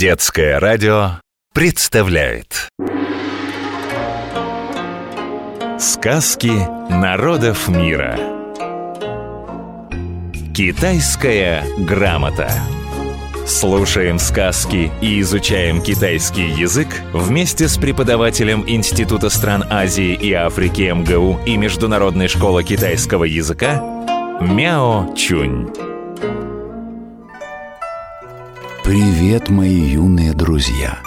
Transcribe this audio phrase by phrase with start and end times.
[0.00, 1.20] Детское радио
[1.52, 2.70] представляет.
[5.78, 6.52] Сказки
[6.90, 8.18] народов мира.
[10.54, 12.50] Китайская грамота.
[13.46, 21.40] Слушаем сказки и изучаем китайский язык вместе с преподавателем Института стран Азии и Африки МГУ
[21.44, 23.82] и Международной школы китайского языка
[24.40, 25.89] Мяо Чунь.
[28.90, 30.98] Привет, мои юные друзья!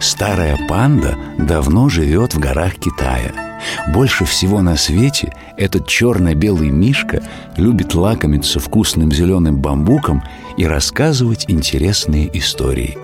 [0.00, 3.60] Старая панда давно живет в горах Китая.
[3.92, 7.22] Больше всего на свете этот черно-белый мишка
[7.58, 10.22] любит лакомиться вкусным зеленым бамбуком
[10.56, 12.96] и рассказывать интересные истории.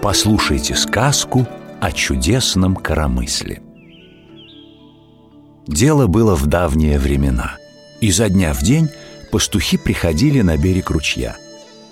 [0.00, 1.46] Послушайте сказку
[1.82, 3.60] о чудесном коромысле.
[5.66, 7.58] Дело было в давние времена.
[8.00, 8.88] Изо дня в день
[9.30, 11.36] пастухи приходили на берег ручья–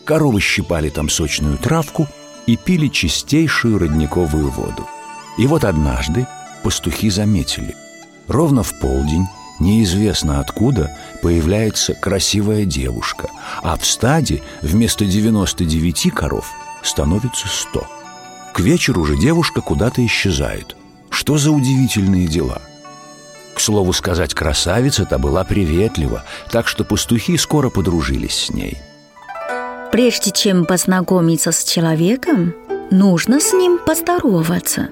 [0.09, 2.09] Коровы щипали там сочную травку
[2.47, 4.89] и пили чистейшую родниковую воду.
[5.37, 6.27] И вот однажды
[6.63, 7.77] пастухи заметили.
[8.27, 9.27] Ровно в полдень,
[9.61, 13.29] неизвестно откуда, появляется красивая девушка,
[13.63, 17.87] а в стаде вместо 99 коров становится 100.
[18.55, 20.75] К вечеру же девушка куда-то исчезает.
[21.11, 22.63] Что за удивительные дела?
[23.55, 28.79] К слову сказать, красавица-то была приветлива, так что пастухи скоро подружились с ней–
[29.91, 32.55] Прежде чем познакомиться с человеком,
[32.91, 34.91] нужно с ним поздороваться.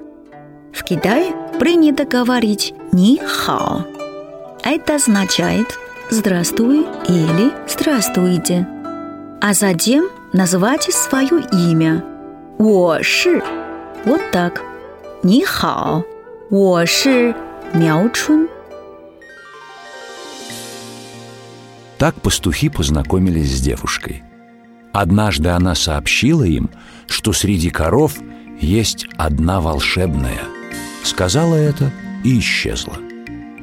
[0.73, 3.87] В Китае принято говорить «ни хао».
[4.63, 5.79] Это означает
[6.11, 8.67] «здравствуй» или «здравствуйте».
[9.43, 12.03] А затем называйте свое имя.
[12.59, 13.43] «Воши».
[14.07, 14.63] Вот так.
[15.23, 16.05] «Ни хао».
[16.49, 17.35] «Воши
[17.75, 18.49] Мяо Чун».
[21.99, 24.23] Так пастухи познакомились с девушкой–
[24.97, 26.71] Однажды она сообщила им,
[27.07, 28.15] что среди коров
[28.59, 30.41] есть одна волшебная.
[31.03, 31.93] Сказала это
[32.25, 32.95] и исчезла.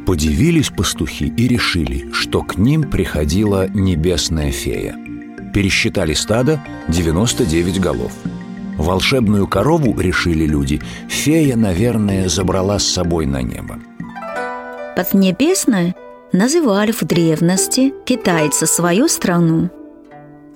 [0.05, 4.95] Подивились пастухи и решили, что к ним приходила небесная фея.
[5.55, 8.11] Пересчитали стадо 99 голов.
[8.77, 13.79] Волшебную корову, решили люди, фея, наверное, забрала с собой на небо.
[14.95, 15.95] Поднебесной
[16.31, 19.72] называли в древности китайцы свою страну–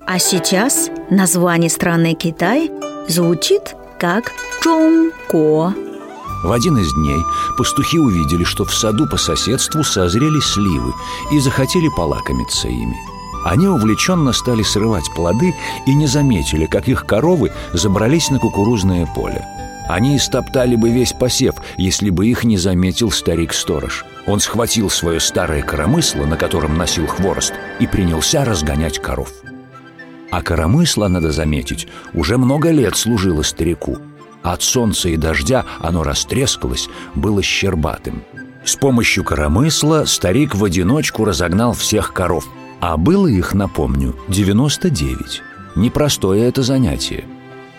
[0.08, 2.72] а сейчас название страны Китай
[3.10, 4.32] звучит как
[4.64, 5.76] Чонго.
[6.44, 7.20] В один из дней
[7.58, 10.94] пастухи увидели, что в саду по соседству созрели сливы
[11.32, 12.96] и захотели полакомиться ими.
[13.44, 15.54] Они увлеченно стали срывать плоды
[15.86, 19.46] и не заметили, как их коровы забрались на кукурузное поле.
[19.90, 24.06] Они истоптали бы весь посев, если бы их не заметил старик-сторож.
[24.26, 29.32] Он схватил свое старое коромысло, на котором носил хворост, и принялся разгонять коров.
[30.32, 33.98] А коромысло, надо заметить, уже много лет служило старику.
[34.44, 38.24] От солнца и дождя оно растрескалось, было щербатым.
[38.64, 42.48] С помощью коромысла старик в одиночку разогнал всех коров.
[42.80, 45.42] А было их, напомню, 99.
[45.76, 47.26] Непростое это занятие.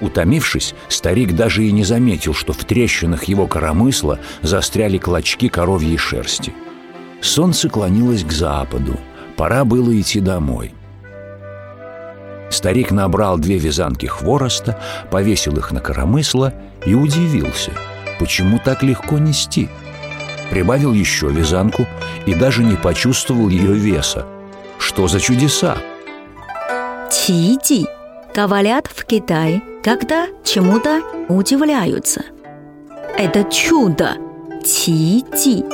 [0.00, 6.54] Утомившись, старик даже и не заметил, что в трещинах его коромысла застряли клочки коровьей шерсти.
[7.20, 8.98] Солнце клонилось к западу.
[9.36, 10.72] Пора было идти домой.
[12.50, 16.54] Старик набрал две вязанки хвороста, повесил их на коромысло
[16.86, 17.72] и удивился,
[18.18, 19.68] почему так легко нести.
[20.50, 21.86] Прибавил еще вязанку
[22.24, 24.26] и даже не почувствовал ее веса.
[24.78, 25.76] Что за чудеса?
[27.10, 27.86] Тиди
[28.34, 32.22] говорят в Китае, когда чему-то удивляются.
[33.16, 34.16] Это чудо.
[34.64, 35.64] Тиди.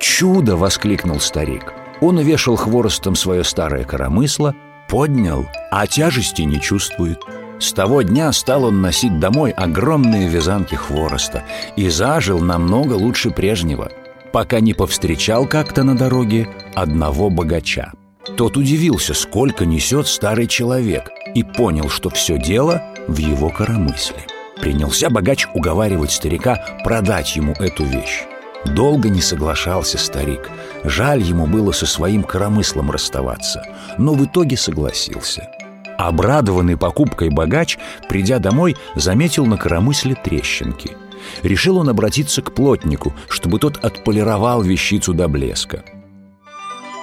[0.00, 0.56] Чудо!
[0.56, 1.72] воскликнул старик.
[2.00, 4.54] Он увешал хворостом свое старое коромысло–
[4.88, 7.20] Поднял, а тяжести не чувствует.
[7.58, 13.90] С того дня стал он носить домой огромные вязанки хвороста и зажил намного лучше прежнего,
[14.32, 17.92] пока не повстречал как-то на дороге одного богача.
[18.36, 24.26] Тот удивился, сколько несет старый человек, и понял, что все дело в его коромысле.
[24.60, 28.24] Принялся богач уговаривать старика продать ему эту вещь.
[28.74, 30.50] Долго не соглашался старик.
[30.84, 33.62] Жаль ему было со своим коромыслом расставаться,
[33.98, 35.48] но в итоге согласился.
[35.98, 37.78] Обрадованный покупкой богач,
[38.08, 40.96] придя домой, заметил на коромысле трещинки.
[41.42, 45.82] Решил он обратиться к плотнику, чтобы тот отполировал вещицу до блеска.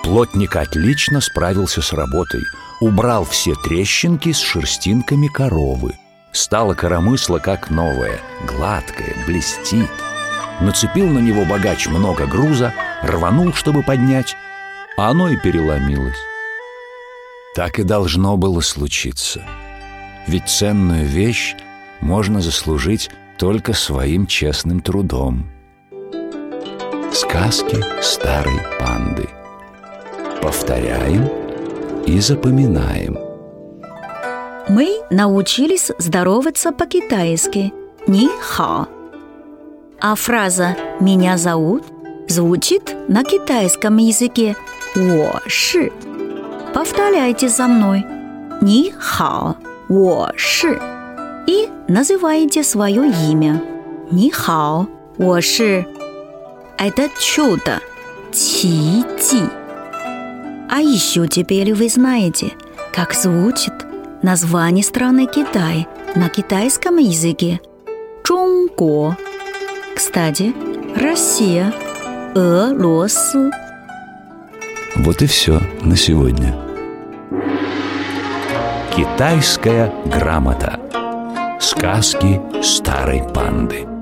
[0.04, 2.42] Плотник отлично справился с работой,
[2.82, 5.94] убрал все трещинки с шерстинками коровы.
[6.34, 9.90] Стало коромысло как новое, гладкое, блестит–
[10.62, 14.36] Нацепил на него богач много груза, рванул, чтобы поднять,
[14.98, 16.18] а оно и переломилось.
[17.56, 19.44] Так и должно было случиться.
[20.28, 21.56] Ведь ценную вещь
[22.02, 25.50] можно заслужить только своим честным трудом.
[27.12, 29.30] Сказки старой панды.
[30.42, 31.30] Повторяем
[32.06, 33.18] и запоминаем.
[34.68, 37.74] Мы научились здороваться по-китайски
[38.08, 38.88] «Ни хао».
[40.06, 41.86] А фраза «Меня зовут»
[42.28, 44.58] звучит на китайском языке.
[44.98, 45.94] «Wo ши».
[46.74, 48.06] Повторяйте за мной.
[48.62, 49.56] «Ни хао»,
[49.88, 50.78] «Wo ши»
[51.48, 53.64] и называйте свое имя.
[54.12, 55.88] «Ни хао», «Wo ши»–
[56.78, 57.80] это чудо,
[58.34, 59.06] «Qi
[60.70, 62.52] А еще теперь вы знаете,
[62.94, 63.74] как звучит
[64.22, 67.62] название страны Китай на китайском языке–
[68.26, 69.18] Чунго.
[70.06, 70.54] Кстати,
[70.98, 71.74] Россия,
[72.36, 73.34] Э-Ло-С.
[74.98, 76.54] Вот и все на сегодня.
[78.94, 80.78] Китайская грамота.
[81.62, 83.93] Сказки старой панды.